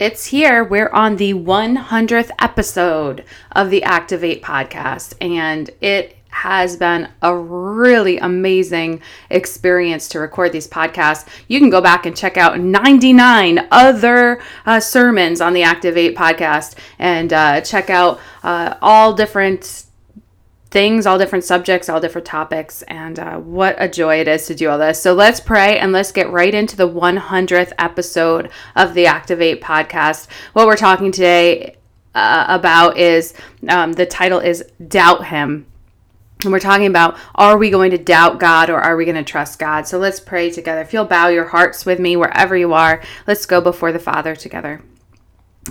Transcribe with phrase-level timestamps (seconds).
[0.00, 0.64] it's here.
[0.64, 8.16] We're on the 100th episode of the Activate podcast, and it has been a really
[8.16, 11.28] amazing experience to record these podcasts.
[11.48, 16.76] You can go back and check out 99 other uh, sermons on the Activate podcast
[16.98, 19.84] and uh, check out uh, all different
[20.70, 24.54] things, all different subjects, all different topics, and uh, what a joy it is to
[24.54, 25.02] do all this.
[25.02, 30.28] So let's pray and let's get right into the 100th episode of the Activate podcast.
[30.52, 31.76] What we're talking today
[32.14, 33.34] uh, about is
[33.68, 35.66] um, the title is Doubt Him.
[36.42, 39.24] And we're talking about are we going to doubt God or are we going to
[39.24, 39.86] trust God?
[39.86, 40.80] So let's pray together.
[40.80, 44.34] If you'll bow your hearts with me wherever you are, let's go before the Father
[44.34, 44.80] together.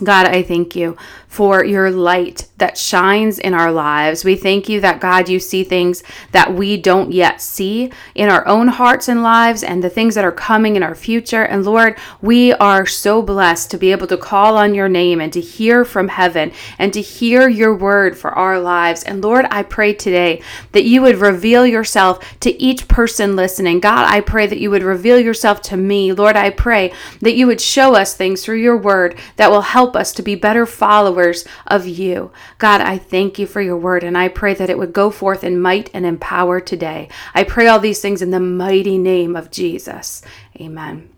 [0.04, 0.96] God, I thank you
[1.28, 4.24] for your light that shines in our lives.
[4.24, 8.46] We thank you that, God, you see things that we don't yet see in our
[8.48, 11.44] own hearts and lives and the things that are coming in our future.
[11.44, 15.32] And Lord, we are so blessed to be able to call on your name and
[15.34, 19.04] to hear from heaven and to hear your word for our lives.
[19.04, 23.80] And Lord, I pray today that you would reveal yourself to each person listening.
[23.80, 26.12] God, I pray that you would reveal yourself to me.
[26.12, 29.79] Lord, I pray that you would show us things through your word that will help
[29.88, 32.32] us to be better followers of you.
[32.58, 35.44] God, I thank you for your word and I pray that it would go forth
[35.44, 37.10] in might and in power today.
[37.34, 40.22] I pray all these things in the mighty name of Jesus.
[40.60, 41.10] Amen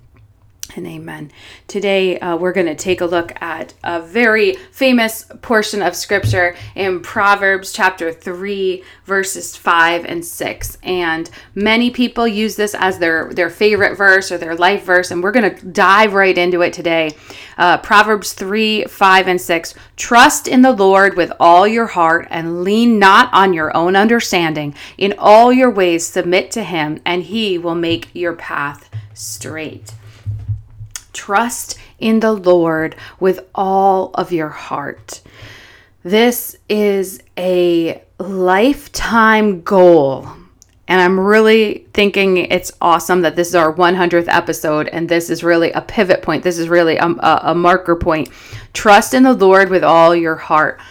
[0.76, 1.32] and amen.
[1.68, 6.56] Today, uh, we're going to take a look at a very famous portion of scripture
[6.76, 10.78] in Proverbs chapter 3, verses 5 and 6.
[10.84, 15.24] And many people use this as their, their favorite verse or their life verse, and
[15.24, 17.16] we're going to dive right into it today.
[17.58, 19.74] Uh, Proverbs 3, 5, and 6.
[19.96, 24.74] Trust in the Lord with all your heart and lean not on your own understanding.
[24.98, 29.94] In all your ways, submit to him, and he will make your path straight.
[31.14, 35.22] Trust in the Lord with all of your heart.
[36.04, 40.28] This is a lifetime goal.
[40.88, 45.44] And I'm really thinking it's awesome that this is our 100th episode and this is
[45.44, 46.44] really a pivot point.
[46.44, 48.30] This is really a, a, marker point.
[48.74, 50.82] Trust in the Lord with all your heart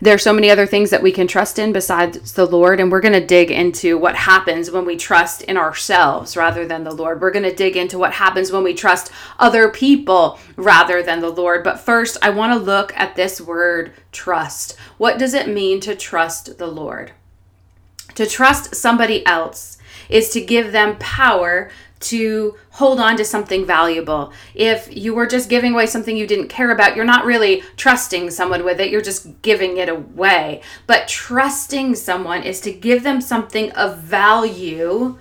[0.00, 2.80] there's so many other things that we can trust in besides the Lord.
[2.80, 6.84] And we're going to dig into what happens when we trust in ourselves rather than
[6.84, 7.20] the Lord.
[7.20, 11.30] We're going to dig into what happens when we trust other people rather than the
[11.30, 11.64] Lord.
[11.64, 14.76] But first, I want to look at this word trust.
[14.98, 17.12] What does it mean to trust the Lord?
[18.14, 19.78] To trust somebody else
[20.08, 24.32] is to give them power to hold on to something valuable.
[24.54, 28.30] If you were just giving away something you didn't care about, you're not really trusting
[28.30, 30.60] someone with it, you're just giving it away.
[30.86, 35.18] But trusting someone is to give them something of value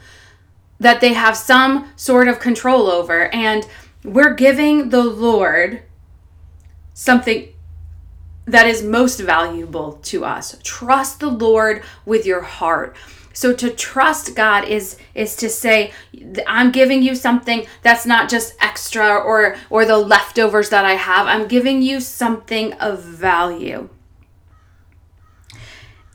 [0.80, 3.34] that they have some sort of control over.
[3.34, 3.66] And
[4.04, 5.84] we're giving the Lord
[6.94, 7.50] something
[8.46, 10.58] that is most valuable to us.
[10.64, 12.96] Trust the Lord with your heart.
[13.36, 15.92] So to trust God is is to say
[16.48, 21.28] I'm giving you something that's not just extra or or the leftovers that I have.
[21.28, 23.90] I'm giving you something of value.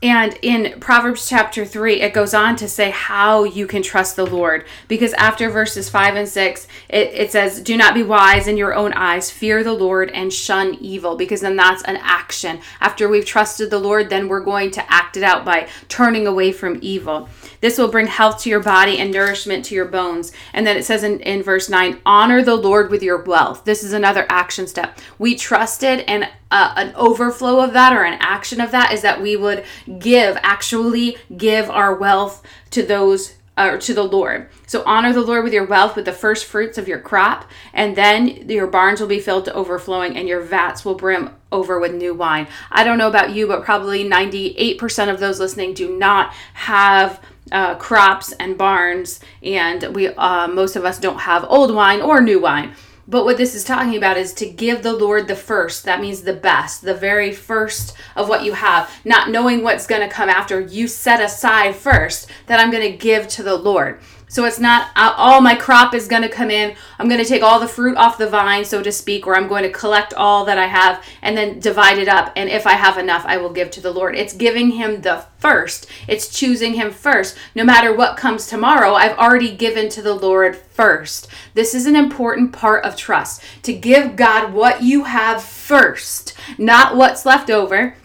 [0.03, 4.25] And in Proverbs chapter 3, it goes on to say how you can trust the
[4.25, 4.65] Lord.
[4.87, 8.73] Because after verses 5 and 6, it, it says, Do not be wise in your
[8.73, 11.15] own eyes, fear the Lord and shun evil.
[11.15, 12.61] Because then that's an action.
[12.79, 16.51] After we've trusted the Lord, then we're going to act it out by turning away
[16.51, 17.29] from evil.
[17.61, 20.31] This will bring health to your body and nourishment to your bones.
[20.51, 23.63] And then it says in, in verse 9, Honor the Lord with your wealth.
[23.63, 24.97] This is another action step.
[25.17, 29.21] We trusted, and uh, an overflow of that or an action of that is that
[29.21, 29.63] we would
[29.99, 34.49] give, actually give our wealth to those uh, to the Lord.
[34.65, 37.95] So honor the Lord with your wealth, with the first fruits of your crop, and
[37.95, 41.93] then your barns will be filled to overflowing, and your vats will brim over with
[41.93, 42.47] new wine.
[42.71, 47.21] I don't know about you, but probably 98% of those listening do not have
[47.51, 52.21] uh, crops and barns, and we uh, most of us don't have old wine or
[52.21, 52.73] new wine.
[53.07, 55.83] But what this is talking about is to give the Lord the first.
[55.83, 60.01] That means the best, the very first of what you have, not knowing what's going
[60.01, 60.61] to come after.
[60.61, 63.99] You set aside first that I'm going to give to the Lord.
[64.31, 66.73] So it's not all my crop is going to come in.
[66.97, 69.49] I'm going to take all the fruit off the vine, so to speak, or I'm
[69.49, 72.31] going to collect all that I have and then divide it up.
[72.37, 74.15] And if I have enough, I will give to the Lord.
[74.15, 77.37] It's giving Him the first, it's choosing Him first.
[77.55, 81.27] No matter what comes tomorrow, I've already given to the Lord first.
[81.53, 86.95] This is an important part of trust to give God what you have first, not
[86.95, 87.95] what's left over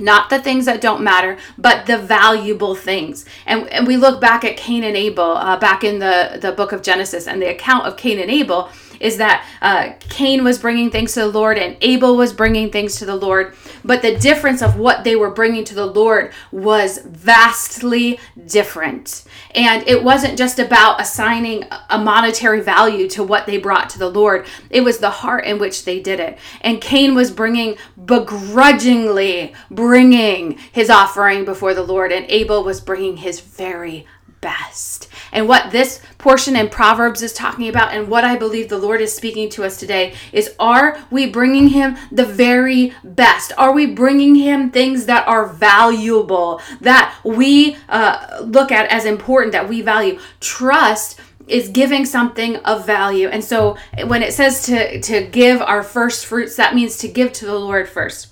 [0.00, 3.24] not the things that don't matter, but the valuable things.
[3.46, 6.72] And, and we look back at Cain and Abel, uh, back in the, the book
[6.72, 8.70] of Genesis, and the account of Cain and Abel
[9.00, 12.96] is that uh, Cain was bringing things to the Lord and Abel was bringing things
[12.96, 13.54] to the Lord.
[13.84, 19.24] But the difference of what they were bringing to the Lord was vastly different.
[19.54, 24.10] And it wasn't just about assigning a monetary value to what they brought to the
[24.10, 26.38] Lord, it was the heart in which they did it.
[26.60, 33.16] And Cain was bringing, begrudgingly bringing his offering before the Lord, and Abel was bringing
[33.16, 34.06] his very
[34.40, 35.08] best.
[35.32, 39.00] And what this portion in Proverbs is talking about, and what I believe the Lord
[39.00, 43.52] is speaking to us today, is are we bringing Him the very best?
[43.56, 49.52] Are we bringing Him things that are valuable, that we uh, look at as important,
[49.52, 50.18] that we value?
[50.40, 53.28] Trust is giving something of value.
[53.28, 53.76] And so
[54.06, 57.58] when it says to, to give our first fruits, that means to give to the
[57.58, 58.28] Lord first.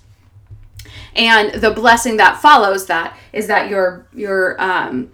[1.15, 5.11] And the blessing that follows that is that your your um,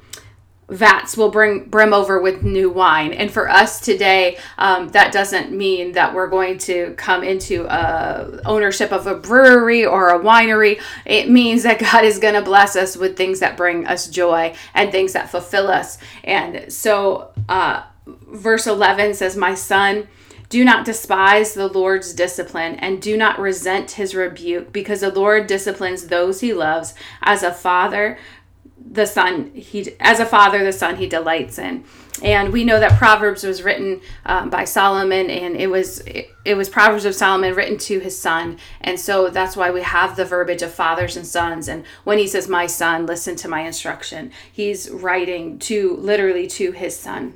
[0.74, 5.52] vats will bring brim over with new wine and for us today um, that doesn't
[5.52, 10.80] mean that we're going to come into a ownership of a brewery or a winery
[11.04, 14.54] it means that god is going to bless us with things that bring us joy
[14.74, 20.08] and things that fulfill us and so uh, verse 11 says my son
[20.50, 25.48] do not despise the Lord's discipline and do not resent his rebuke, because the Lord
[25.48, 26.94] disciplines those he loves.
[27.22, 28.18] As a father
[28.94, 31.84] the son he as a father the son he delights in.
[32.22, 36.54] And we know that proverbs was written um, by solomon and it was it, it,
[36.54, 38.58] was proverbs of solomon written to his son.
[38.80, 41.68] And so that's why we have the verbiage of fathers and sons.
[41.68, 46.70] And when he says my son listen to my instruction he's writing to literally to
[46.70, 47.34] his son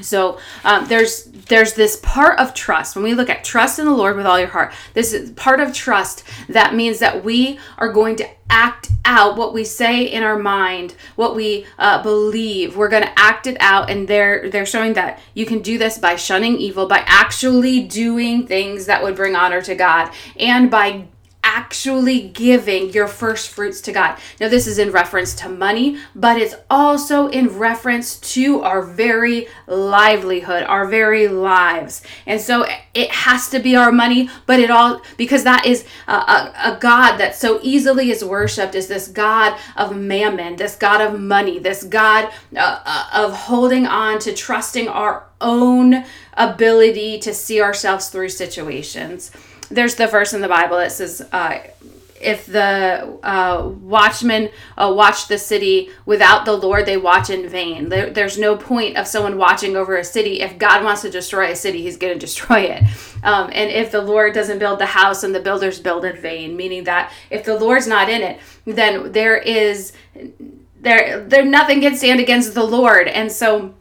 [0.00, 2.96] so um, there's there's this part of trust.
[2.96, 5.60] When we look at trust in the lord with all your heart this is part
[5.60, 10.22] of trust that means that we are going to act out what we say in
[10.22, 12.76] our mind what we uh, believe.
[12.76, 15.98] We're going to act it out and they're they're showing that you can do this
[15.98, 21.06] by shunning evil by actually doing things that would bring honor to god and by
[21.54, 24.18] actually giving your first fruits to God.
[24.40, 29.46] Now, this is in reference to money, but it's also in reference to our very
[29.68, 32.02] livelihood, our very lives.
[32.26, 36.12] And so it has to be our money, but it all, because that is a,
[36.12, 41.00] a, a God that so easily is worshiped, is this God of mammon, this God
[41.00, 46.04] of money, this God uh, uh of holding on to trusting our own
[46.34, 49.30] ability to see ourselves through situations
[49.70, 51.58] there's the verse in the Bible that says, uh,
[52.20, 57.90] if the uh, watchmen uh, watch the city without the Lord, they watch in vain.
[57.90, 60.40] There, there's no point of someone watching over a city.
[60.40, 62.82] If God wants to destroy a city, He's going to destroy it.
[63.22, 66.56] Um, and if the Lord doesn't build the house, and the builders build in vain,
[66.56, 69.92] meaning that if the Lord's not in it, then there is
[70.80, 73.08] there there nothing can stand against the Lord.
[73.08, 73.74] And so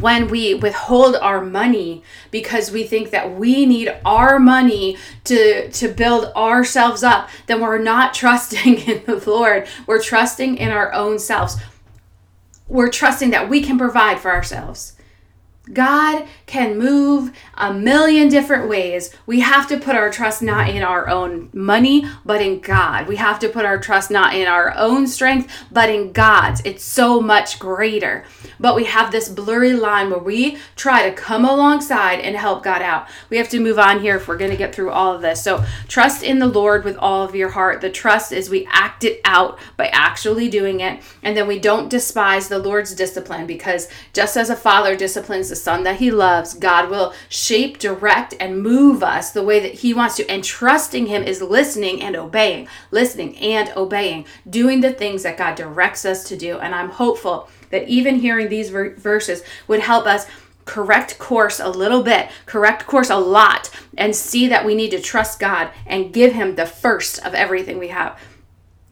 [0.00, 5.88] when we withhold our money because we think that we need our money to to
[5.88, 9.66] build ourselves up then we're not trusting in the lord.
[9.86, 11.56] We're trusting in our own selves.
[12.68, 14.94] We're trusting that we can provide for ourselves
[15.72, 19.14] God can move a million different ways.
[19.26, 23.06] We have to put our trust not in our own money, but in God.
[23.06, 26.60] We have to put our trust not in our own strength, but in God's.
[26.64, 28.24] It's so much greater.
[28.60, 32.82] But we have this blurry line where we try to come alongside and help God
[32.82, 33.08] out.
[33.30, 35.42] We have to move on here if we're going to get through all of this.
[35.42, 37.80] So, trust in the Lord with all of your heart.
[37.80, 41.02] The trust is we act it out by actually doing it.
[41.22, 45.56] And then we don't despise the Lord's discipline because just as a father disciplines the
[45.62, 49.94] son that he loves, God will shape, direct, and move us the way that he
[49.94, 50.28] wants to.
[50.30, 55.54] And trusting him is listening and obeying, listening and obeying, doing the things that God
[55.54, 56.58] directs us to do.
[56.58, 60.26] And I'm hopeful that even hearing these ver- verses would help us
[60.64, 65.00] correct course a little bit, correct course a lot, and see that we need to
[65.00, 68.18] trust God and give Him the first of everything we have.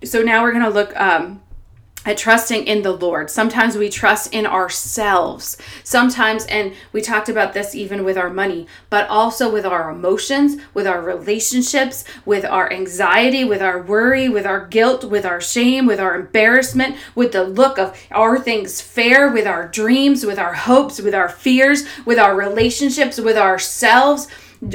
[0.02, 1.42] So now we're going to look um,
[2.04, 3.30] at trusting in the Lord.
[3.30, 5.58] Sometimes we trust in ourselves.
[5.84, 10.56] Sometimes, and we talked about this even with our money, but also with our emotions,
[10.72, 15.84] with our relationships, with our anxiety, with our worry, with our guilt, with our shame,
[15.86, 20.54] with our embarrassment, with the look of are things fair, with our dreams, with our
[20.54, 24.26] hopes, with our fears, with our relationships, with ourselves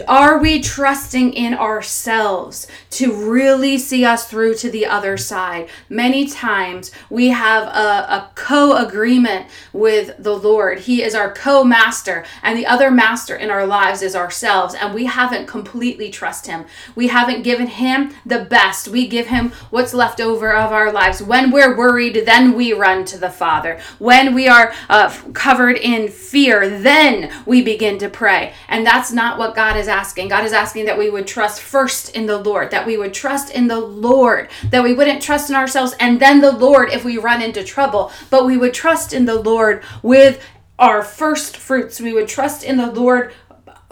[0.08, 5.70] Are we trusting in ourselves to really see us through to the other side?
[5.90, 10.80] Many times we have a, a co agreement with the Lord.
[10.80, 14.92] He is our co master, and the other master in our lives is ourselves, and
[14.92, 16.66] we haven't completely trust Him.
[16.96, 18.88] We haven't given Him the best.
[18.88, 21.22] We give Him what's left over of our lives.
[21.22, 23.80] When we're worried, then we run to the Father.
[24.00, 28.54] When we are uh, covered in fear, then we begin to pray.
[28.68, 30.28] And that's not what God is asking.
[30.28, 33.52] God is asking that we would trust first in the Lord, that we would trust
[33.52, 37.18] in the Lord, that we wouldn't trust in ourselves and then the Lord if we
[37.18, 40.42] run into trouble, but we would trust in the Lord with
[40.78, 42.02] our first fruits.
[42.02, 43.34] We would trust in the Lord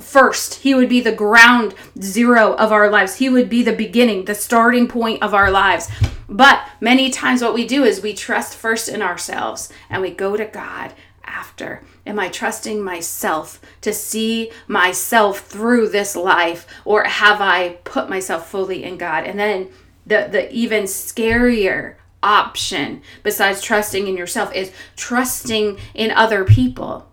[0.01, 0.55] first.
[0.55, 3.15] He would be the ground zero of our lives.
[3.15, 5.89] He would be the beginning, the starting point of our lives.
[6.27, 10.35] But many times, what we do is we trust first in ourselves and we go
[10.35, 10.93] to God
[11.25, 11.81] after.
[12.05, 18.49] Am I trusting myself to see myself through this life, or have I put myself
[18.49, 19.25] fully in God?
[19.25, 19.69] And then
[20.05, 27.09] the, the even scarier option, besides trusting in yourself, is trusting in other people.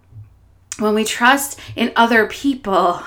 [0.79, 3.03] When we trust in other people,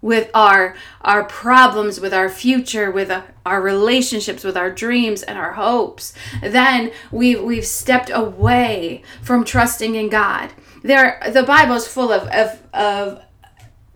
[0.00, 5.38] with our our problems with our future with uh, our relationships with our dreams and
[5.38, 6.14] our hopes.
[6.42, 10.52] Then we've we've stepped away from trusting in god.
[10.82, 13.22] There the bible is full of of, of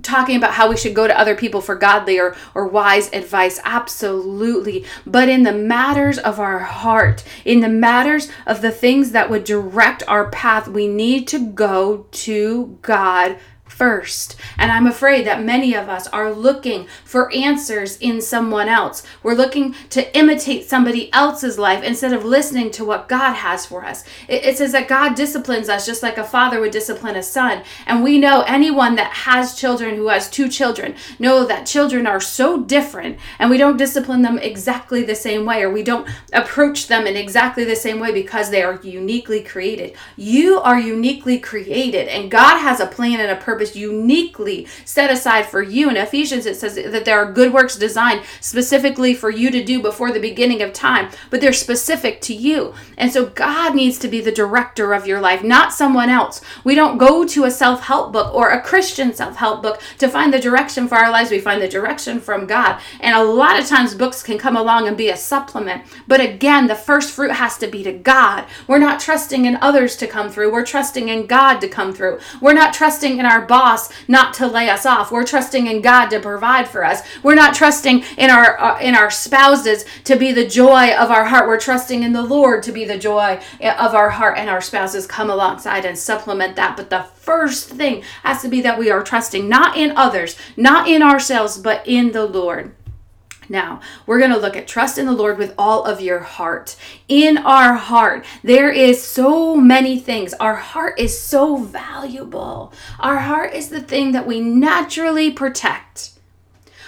[0.02, 3.60] talking about how we should go to other people for godly or, or wise advice.
[3.64, 4.84] Absolutely.
[5.06, 9.44] But in the matters of our heart in the matters of the things that would
[9.44, 13.38] direct our path we need to go to god
[13.70, 14.36] first.
[14.58, 19.02] And I'm afraid that many of us are looking for answers in someone else.
[19.22, 23.86] We're looking to imitate somebody else's life instead of listening to what God has for
[23.86, 24.04] us.
[24.28, 27.62] It, it, says that God disciplines us just like a father would discipline a son.
[27.86, 32.20] And we know anyone that has children who has two children know that children are
[32.20, 36.88] so different and we don't discipline them exactly the same way or we don't approach
[36.88, 39.96] them in exactly the same way because they are uniquely created.
[40.16, 45.46] You are uniquely created and God has a plan and a purpose uniquely set aside
[45.46, 45.88] for you.
[45.88, 49.80] In Ephesians, it says that there are good works designed specifically for you to do
[49.80, 52.74] before the beginning of time, but they're specific to you.
[52.96, 56.40] And so God needs to be the director of your life, not someone else.
[56.64, 60.08] We don't go to a self help book or a Christian self help book to
[60.08, 61.30] find the direction for our lives.
[61.30, 62.80] We find the direction from God.
[63.00, 65.84] And a lot of times, books can come along and be a supplement.
[66.06, 68.46] But again, the first fruit has to be to God.
[68.66, 72.18] We're not trusting in others to come through, we're trusting in God to come through.
[72.40, 75.10] We're not trusting in our boss not to lay us off.
[75.10, 77.02] We're trusting in God to provide for us.
[77.22, 81.24] We're not trusting in our uh, in our spouses to be the joy of our
[81.24, 81.48] heart.
[81.48, 85.06] We're trusting in the Lord to be the joy of our heart and our spouses
[85.06, 86.76] come alongside and supplement that.
[86.76, 90.88] But the first thing has to be that we are trusting not in others, not
[90.88, 92.72] in ourselves, but in the Lord.
[93.50, 96.76] Now, we're going to look at trust in the Lord with all of your heart.
[97.08, 100.32] In our heart, there is so many things.
[100.34, 102.72] Our heart is so valuable.
[103.00, 106.12] Our heart is the thing that we naturally protect.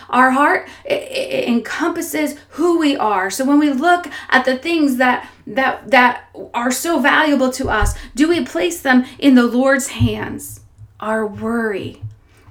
[0.08, 3.28] Our heart encompasses who we are.
[3.28, 7.98] So when we look at the things that that that are so valuable to us,
[8.14, 10.60] do we place them in the Lord's hands?
[11.00, 12.02] Our worry,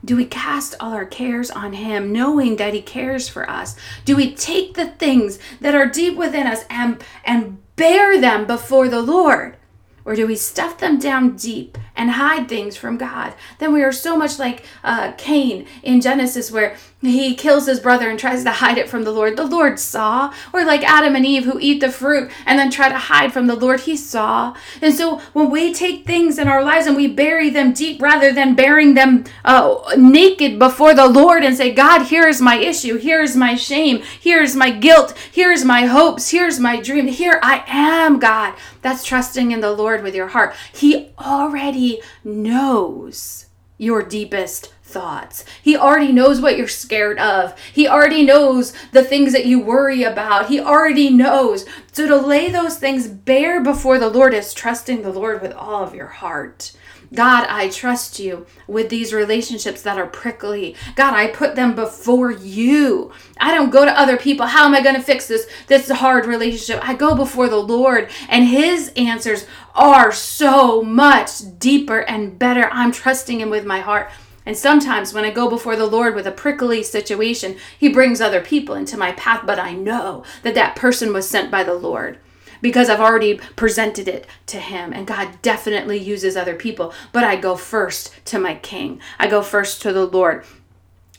[0.03, 3.75] do we cast all our cares on Him, knowing that He cares for us?
[4.03, 8.89] Do we take the things that are deep within us and, and bear them before
[8.89, 9.57] the Lord?
[10.03, 13.33] Or do we stuff them down deep and hide things from God?
[13.59, 18.09] Then we are so much like uh, Cain in Genesis, where he kills his brother
[18.09, 19.35] and tries to hide it from the Lord.
[19.35, 20.33] The Lord saw.
[20.53, 23.47] Or like Adam and Eve who eat the fruit and then try to hide from
[23.47, 23.81] the Lord.
[23.81, 24.55] He saw.
[24.81, 28.31] And so when we take things in our lives and we bury them deep rather
[28.31, 32.97] than bearing them uh, naked before the Lord and say, God, here's my issue.
[32.97, 34.03] Here's my shame.
[34.19, 35.17] Here's my guilt.
[35.31, 36.29] Here's my hopes.
[36.29, 37.07] Here's my dream.
[37.07, 38.53] Here I am, God.
[38.83, 40.55] That's trusting in the Lord with your heart.
[40.73, 41.90] He already
[42.23, 45.43] knows your deepest thoughts.
[45.63, 47.57] He already knows what you're scared of.
[47.73, 50.49] He already knows the things that you worry about.
[50.49, 51.65] He already knows.
[51.91, 55.83] So to lay those things bare before the Lord is trusting the Lord with all
[55.83, 56.73] of your heart.
[57.13, 60.75] God, I trust you with these relationships that are prickly.
[60.95, 63.11] God, I put them before you.
[63.37, 64.45] I don't go to other people.
[64.45, 66.87] How am I going to fix this this hard relationship?
[66.87, 72.69] I go before the Lord and his answers are so much deeper and better.
[72.71, 74.09] I'm trusting him with my heart.
[74.45, 78.41] And sometimes when I go before the Lord with a prickly situation, He brings other
[78.41, 82.17] people into my path, but I know that that person was sent by the Lord
[82.61, 84.93] because I've already presented it to Him.
[84.93, 88.99] And God definitely uses other people, but I go first to my King.
[89.19, 90.45] I go first to the Lord.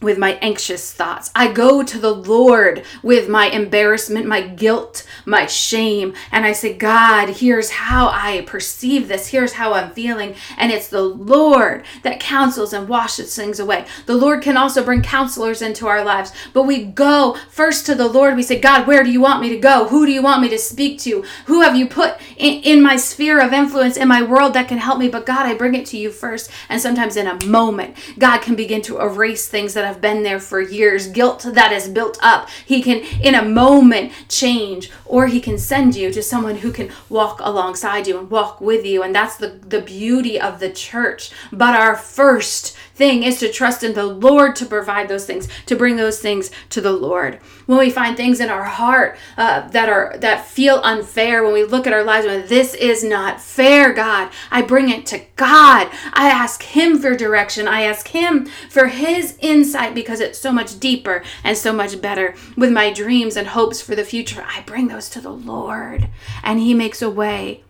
[0.02, 1.30] With my anxious thoughts.
[1.34, 6.74] I go to the Lord with my embarrassment, my guilt, my shame, and I say,
[6.74, 9.28] God, here's how I perceive this.
[9.28, 10.34] Here's how I'm feeling.
[10.56, 13.86] And it's the Lord that counsels and washes things away.
[14.06, 18.08] The Lord can also bring counselors into our lives, but we go first to the
[18.08, 18.36] Lord.
[18.36, 19.88] We say, God, where do you want me to go?
[19.88, 21.24] Who do you want me to speak to?
[21.46, 24.78] Who have you put in, in my sphere of influence in my world that can
[24.78, 25.08] help me?
[25.08, 26.50] But God, I bring it to you first.
[26.68, 30.40] And sometimes in a moment, God can begin to erase things that have been there
[30.40, 32.48] for years, guilt that is built up.
[32.64, 36.90] He can, in a moment, change, or He can send you to someone who can
[37.08, 39.02] walk alongside you and walk with you.
[39.02, 41.30] And that's the, the beauty of the church.
[41.52, 45.76] But our first thing is to trust in the Lord to provide those things, to
[45.76, 47.36] bring those things to the Lord.
[47.66, 51.64] When we find things in our heart uh, that are that feel unfair, when we
[51.64, 55.90] look at our lives, when this is not fair, God, I bring it to God.
[56.12, 57.66] I ask Him for direction.
[57.68, 62.34] I ask Him for His insight because it's so much deeper and so much better.
[62.56, 66.08] With my dreams and hopes for the future, I bring those to the Lord,
[66.42, 67.64] and He makes a way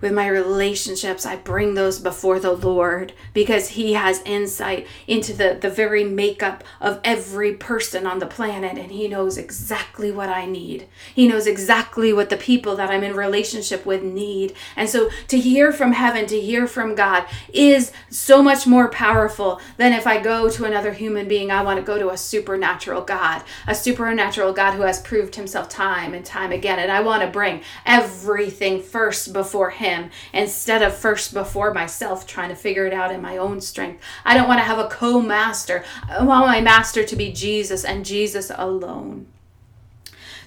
[0.00, 5.58] with my relationships, I bring those before the Lord because He has insight into the,
[5.60, 10.46] the very makeup of every person on the planet and He knows exactly what I
[10.46, 10.86] need.
[11.14, 14.54] He knows exactly what the people that I'm in relationship with need.
[14.76, 19.60] And so to hear from heaven, to hear from God is so much more powerful
[19.78, 21.50] than if I go to another human being.
[21.50, 25.68] I want to go to a supernatural God, a supernatural God who has proved Himself
[25.68, 26.78] time and time again.
[26.78, 32.26] And I want to bring everything first before Him him instead of first before myself
[32.26, 34.02] trying to figure it out in my own strength.
[34.24, 35.84] I don't want to have a co master.
[36.08, 39.26] I want my master to be Jesus and Jesus alone.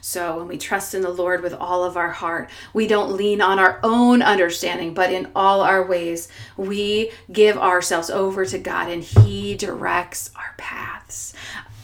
[0.04, 3.40] So when we trust in the Lord with all of our heart, we don't lean
[3.40, 8.90] on our own understanding, but in all our ways, we give ourselves over to God
[8.90, 11.36] and He directs our paths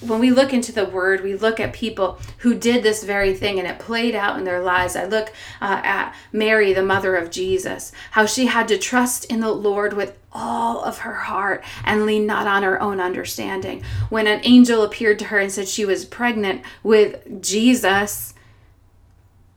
[0.01, 3.59] when we look into the word, we look at people who did this very thing
[3.59, 4.95] and it played out in their lives.
[4.95, 5.29] I look
[5.61, 9.93] uh, at Mary, the mother of Jesus, how she had to trust in the Lord
[9.93, 13.83] with all of her heart and lean not on her own understanding.
[14.09, 18.33] When an angel appeared to her and said she was pregnant with Jesus,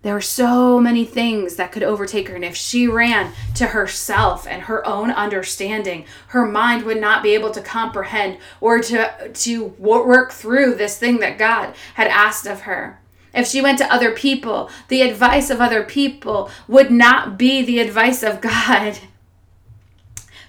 [0.03, 2.35] there were so many things that could overtake her.
[2.35, 7.35] And if she ran to herself and her own understanding, her mind would not be
[7.35, 12.63] able to comprehend or to, to work through this thing that God had asked of
[12.63, 12.99] her.
[13.35, 17.79] If she went to other people, the advice of other people would not be the
[17.79, 18.99] advice of God.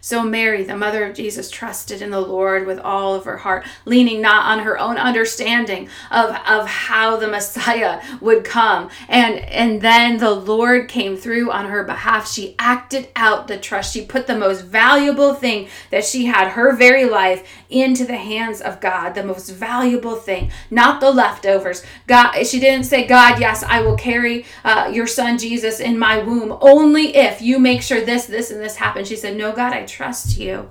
[0.04, 3.66] So Mary, the mother of Jesus, trusted in the Lord with all of her heart,
[3.86, 8.90] leaning not on her own understanding of, of how the Messiah would come.
[9.08, 12.28] And, and then the Lord came through on her behalf.
[12.28, 13.94] She acted out the trust.
[13.94, 18.60] She put the most valuable thing that she had, her very life, into the hands
[18.60, 21.84] of God, the most valuable thing, not the leftovers.
[22.08, 26.18] God, she didn't say, God, yes, I will carry uh, your son Jesus in my
[26.18, 29.08] womb only if you make sure this, this, and this happens.
[29.08, 30.70] She said, No, God, I trust you.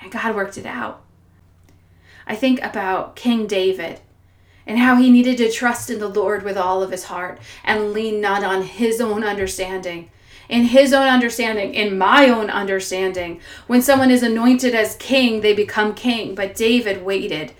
[0.00, 1.02] And God worked it out.
[2.26, 4.00] I think about King David
[4.66, 7.92] and how he needed to trust in the Lord with all of his heart and
[7.92, 10.10] lean not on his own understanding.
[10.48, 15.54] In his own understanding, in my own understanding, when someone is anointed as king, they
[15.54, 16.34] become king.
[16.34, 17.52] But David waited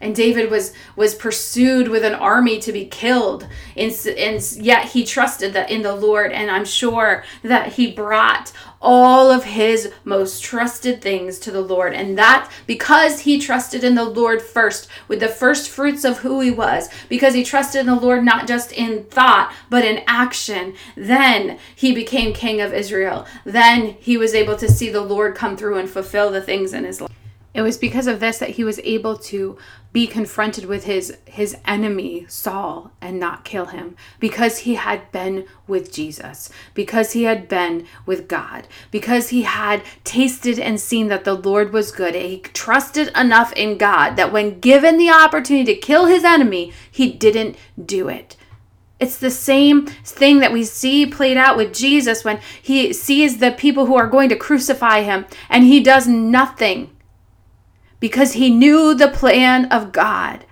[0.00, 3.46] and David was was pursued with an army to be killed.
[3.76, 6.32] And, and yet he trusted that in the Lord.
[6.32, 11.94] And I'm sure that he brought all of his most trusted things to the Lord.
[11.94, 16.40] And that because he trusted in the Lord first with the first fruits of who
[16.40, 20.74] he was because he trusted in the Lord not just in thought but in action
[20.96, 23.26] then he became king of Israel.
[23.44, 26.84] Then he was able to see the Lord come through and fulfill the things in
[26.84, 27.17] his life
[27.54, 29.56] it was because of this that he was able to
[29.90, 33.96] be confronted with his his enemy Saul and not kill him.
[34.20, 36.50] Because he had been with Jesus.
[36.74, 38.68] Because he had been with God.
[38.90, 43.78] Because he had tasted and seen that the Lord was good he trusted enough in
[43.78, 48.36] God that when given the opportunity to kill his enemy he didn't do it.
[49.00, 53.52] It's the same thing that we see played out with Jesus when he sees the
[53.52, 56.90] people who are going to crucify him and he does nothing
[58.00, 60.44] because he knew the plan of God.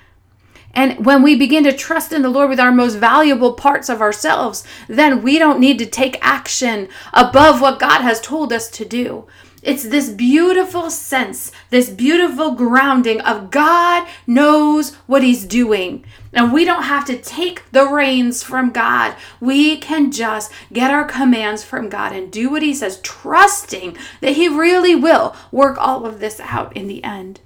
[0.76, 4.02] And when we begin to trust in the Lord with our most valuable parts of
[4.02, 8.84] ourselves, then we don't need to take action above what God has told us to
[8.84, 9.26] do.
[9.66, 16.04] It's this beautiful sense, this beautiful grounding of God knows what He's doing.
[16.32, 19.16] And we don't have to take the reins from God.
[19.40, 24.36] We can just get our commands from God and do what He says, trusting that
[24.36, 27.40] He really will work all of this out in the end.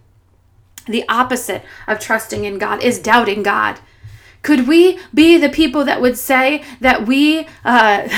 [0.87, 3.79] The opposite of trusting in God is doubting God.
[4.43, 8.09] Could we be the people that would say that we uh,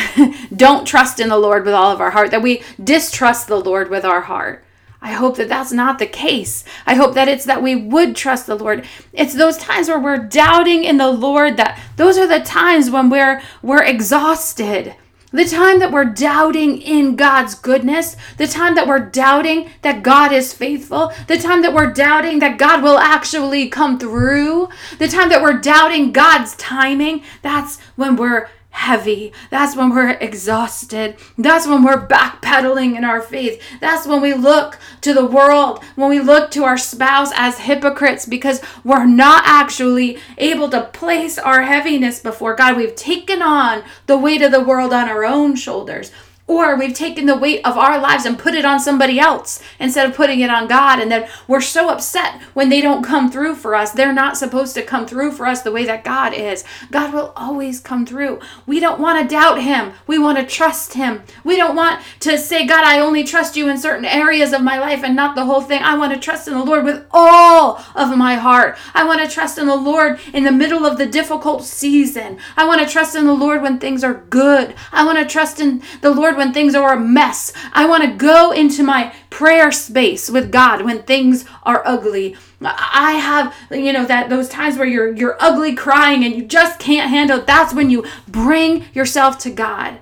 [0.56, 3.90] don't trust in the Lord with all of our heart, that we distrust the Lord
[3.90, 4.64] with our heart?
[5.04, 6.64] I hope that that's not the case.
[6.86, 8.86] I hope that it's that we would trust the Lord.
[9.12, 13.10] It's those times where we're doubting in the Lord that those are the times when
[13.10, 14.94] we're we're exhausted.
[15.32, 20.30] The time that we're doubting in God's goodness, the time that we're doubting that God
[20.30, 24.68] is faithful, the time that we're doubting that God will actually come through,
[24.98, 29.32] the time that we're doubting God's timing, that's when we're heavy.
[29.50, 31.16] That's when we're exhausted.
[31.38, 33.62] That's when we're backpedaling in our faith.
[33.80, 38.26] That's when we look to the world, when we look to our spouse as hypocrites
[38.26, 42.76] because we're not actually able to place our heaviness before God.
[42.76, 46.10] We've taken on the weight of the world on our own shoulders.
[46.46, 50.08] Or we've taken the weight of our lives and put it on somebody else instead
[50.08, 50.98] of putting it on God.
[50.98, 53.92] And then we're so upset when they don't come through for us.
[53.92, 56.64] They're not supposed to come through for us the way that God is.
[56.90, 58.40] God will always come through.
[58.66, 59.92] We don't want to doubt Him.
[60.06, 61.22] We want to trust Him.
[61.44, 64.78] We don't want to say, God, I only trust you in certain areas of my
[64.78, 65.82] life and not the whole thing.
[65.82, 68.76] I want to trust in the Lord with all of my heart.
[68.94, 72.38] I want to trust in the Lord in the middle of the difficult season.
[72.56, 74.74] I want to trust in the Lord when things are good.
[74.90, 77.52] I want to trust in the Lord Lord when things are a mess.
[77.72, 82.36] I want to go into my prayer space with God when things are ugly.
[82.62, 86.78] I have, you know, that those times where you're you're ugly crying and you just
[86.78, 87.46] can't handle it.
[87.46, 89.98] That's when you bring yourself to God.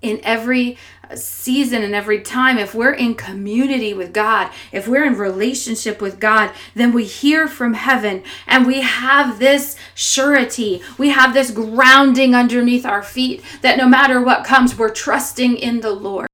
[0.00, 0.78] In every
[1.14, 6.20] season and every time, if we're in community with God, if we're in relationship with
[6.20, 10.82] God, then we hear from heaven and we have this surety.
[10.98, 15.80] We have this grounding underneath our feet that no matter what comes, we're trusting in
[15.80, 16.27] the Lord.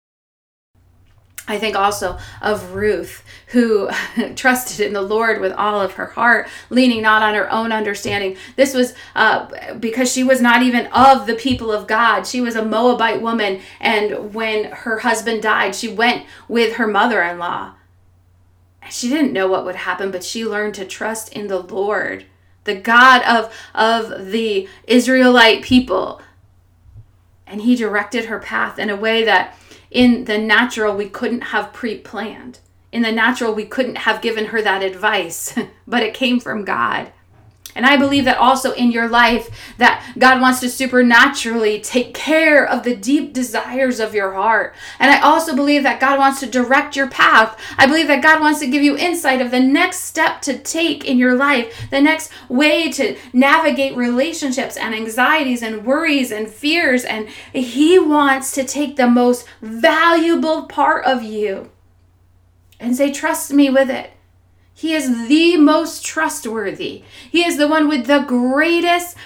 [1.46, 3.90] I think also of Ruth, who
[4.34, 8.36] trusted in the Lord with all of her heart, leaning not on her own understanding.
[8.56, 12.26] This was uh, because she was not even of the people of God.
[12.26, 17.22] She was a Moabite woman, and when her husband died, she went with her mother
[17.22, 17.74] in law.
[18.90, 22.24] She didn't know what would happen, but she learned to trust in the Lord,
[22.64, 26.20] the God of, of the Israelite people.
[27.46, 29.56] And he directed her path in a way that
[29.94, 32.58] in the natural, we couldn't have pre planned.
[32.92, 37.12] In the natural, we couldn't have given her that advice, but it came from God.
[37.74, 42.66] And I believe that also in your life that God wants to supernaturally take care
[42.66, 44.74] of the deep desires of your heart.
[44.98, 47.60] And I also believe that God wants to direct your path.
[47.78, 51.04] I believe that God wants to give you insight of the next step to take
[51.04, 57.04] in your life, the next way to navigate relationships and anxieties and worries and fears
[57.04, 61.70] and he wants to take the most valuable part of you
[62.80, 64.10] and say trust me with it.
[64.74, 67.04] He is the most trustworthy.
[67.30, 69.16] He is the one with the greatest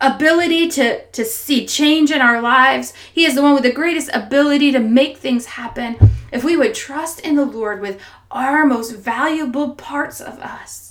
[0.00, 2.92] ability to, to see change in our lives.
[3.12, 5.96] He is the one with the greatest ability to make things happen.
[6.32, 10.81] If we would trust in the Lord with our most valuable parts of us,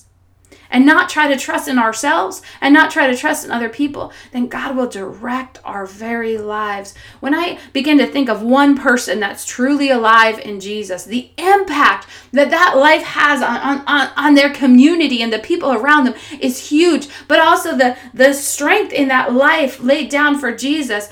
[0.72, 4.12] and not try to trust in ourselves and not try to trust in other people,
[4.32, 6.96] then God will direct our very lives.
[7.20, 12.08] When I begin to think of one person that's truly alive in Jesus, the impact
[12.32, 16.70] that that life has on, on, on their community and the people around them is
[16.70, 21.10] huge, but also the, the strength in that life laid down for Jesus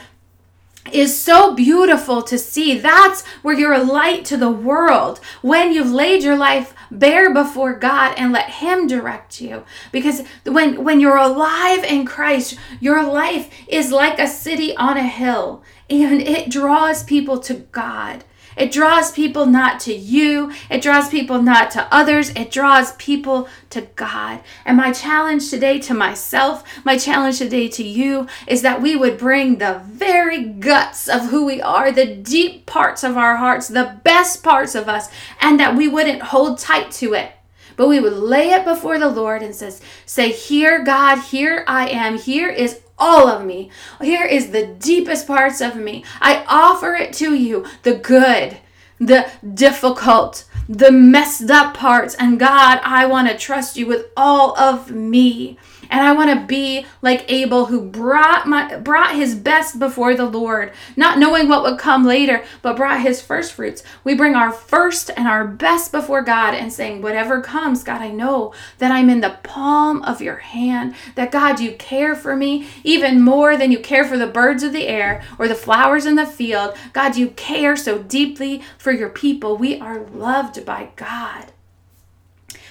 [0.92, 2.80] is so beautiful to see.
[2.80, 5.20] That's where you're a light to the world.
[5.42, 9.64] When you've laid your life bare before God and let him direct you.
[9.92, 15.08] Because when when you're alive in Christ, your life is like a city on a
[15.08, 18.24] hill and it draws people to God.
[18.58, 20.52] It draws people not to you.
[20.70, 22.30] It draws people not to others.
[22.32, 24.42] It draws people to God.
[24.66, 29.18] And my challenge today to myself, my challenge today to you, is that we would
[29.18, 34.00] bring the very guts of who we are, the deep parts of our hearts, the
[34.04, 35.10] best parts of us,
[35.40, 37.34] and that we wouldn't hold tight to it
[37.80, 41.88] but we would lay it before the Lord and says, say, Here, God, here I
[41.88, 42.18] am.
[42.18, 43.72] Here is all of me.
[44.02, 46.04] Here is the deepest parts of me.
[46.22, 48.58] I offer it to you, the good,
[49.00, 52.16] the difficult, the messed up parts.
[52.16, 55.58] And God, I want to trust you with all of me.
[55.90, 60.26] And I want to be like Abel who brought my brought his best before the
[60.26, 63.84] Lord, not knowing what would come later, but brought his first fruits.
[64.04, 68.10] We bring our first and our best before God and saying, whatever comes, God, I
[68.10, 70.96] know that I'm in the palm of your hand.
[71.16, 74.74] That God, you care for me even more than you care for the birds of
[74.74, 76.76] the air or the flowers in the field.
[76.94, 79.58] God, you care so deeply for your people.
[79.58, 81.52] We are loved by God.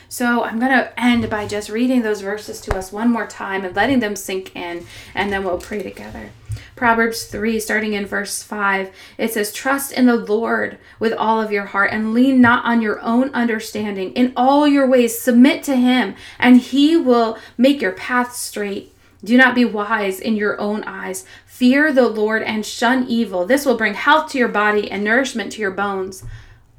[0.09, 3.65] So I'm going to end by just reading those verses to us one more time
[3.65, 6.31] and letting them sink in, and then we'll pray together.
[6.77, 11.53] Proverbs 3, starting in verse 5, it says, Trust in the Lord with all of
[11.53, 14.13] your heart and lean not on your own understanding.
[14.13, 18.95] In all your ways, submit to him, and he will make your path straight.
[19.25, 21.27] Do not be wise in your own eyes.
[21.45, 23.45] Fear the Lord and shun evil.
[23.45, 26.25] This will bring health to your body and nourishment to your bones.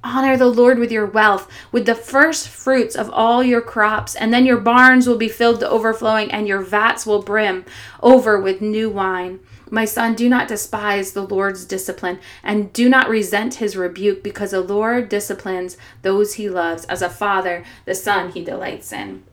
[0.01, 4.33] Honor the Lord with your wealth, with the first fruits of all your crops, and
[4.33, 7.65] then your barns will be filled to overflowing, and your vats will brim
[8.01, 9.41] over with new wine.
[9.69, 14.51] My son, do not despise the Lord's discipline, and do not resent his rebuke, because
[14.51, 19.23] the Lord disciplines those he loves, as a father the son he delights in.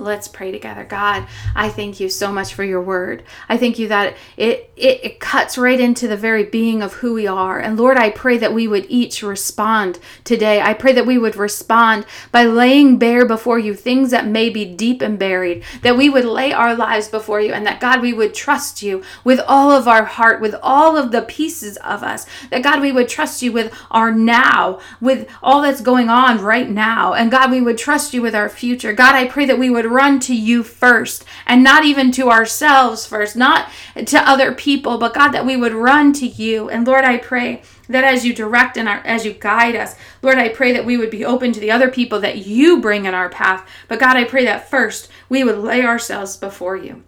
[0.00, 0.84] Let's pray together.
[0.84, 3.22] God, I thank you so much for your word.
[3.48, 7.14] I thank you that it, it, it cuts right into the very being of who
[7.14, 7.58] we are.
[7.58, 10.62] And Lord, I pray that we would each respond today.
[10.62, 14.64] I pray that we would respond by laying bare before you things that may be
[14.64, 18.12] deep and buried, that we would lay our lives before you, and that God, we
[18.12, 22.26] would trust you with all of our heart, with all of the pieces of us.
[22.50, 26.68] That God, we would trust you with our now, with all that's going on right
[26.70, 27.12] now.
[27.12, 28.92] And God, we would trust you with our future.
[28.92, 33.06] God, I pray that we would run to you first and not even to ourselves
[33.06, 33.70] first, not
[34.06, 36.68] to other people, but God, that we would run to you.
[36.68, 40.38] And Lord, I pray that as you direct and our, as you guide us, Lord,
[40.38, 43.14] I pray that we would be open to the other people that you bring in
[43.14, 43.68] our path.
[43.88, 47.02] But God, I pray that first we would lay ourselves before you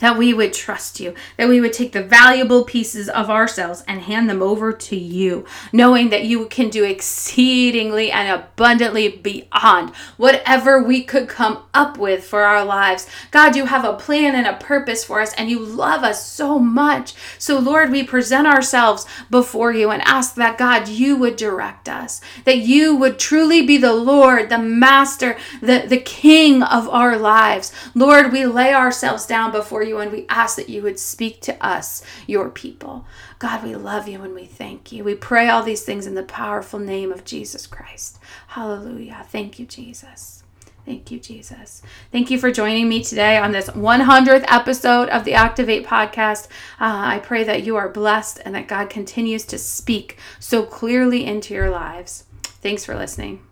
[0.00, 4.02] that we would trust you, that we would take the valuable pieces of ourselves and
[4.02, 10.82] hand them over to you, knowing that you can do exceedingly and abundantly beyond whatever
[10.82, 13.06] we could come up with for our lives.
[13.30, 16.58] God, you have a plan and a purpose for us, and you love us so
[16.58, 17.14] much.
[17.38, 22.20] So, Lord, we present ourselves before you and ask that, God, you would direct us,
[22.44, 27.72] that you would truly be the Lord, the Master, the, the King of our lives.
[27.94, 31.66] Lord, we lay ourselves down before you and we ask that you would speak to
[31.66, 33.06] us, your people.
[33.38, 35.04] God, we love you and we thank you.
[35.04, 38.18] We pray all these things in the powerful name of Jesus Christ.
[38.48, 39.26] Hallelujah.
[39.28, 40.42] Thank you, Jesus.
[40.86, 41.82] Thank you, Jesus.
[42.12, 46.46] Thank you for joining me today on this 100th episode of the Activate podcast.
[46.80, 51.24] Uh, I pray that you are blessed and that God continues to speak so clearly
[51.24, 52.24] into your lives.
[52.42, 53.42] Thanks for listening.